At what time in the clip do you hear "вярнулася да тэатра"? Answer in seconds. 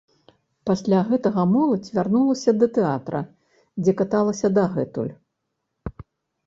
1.97-3.21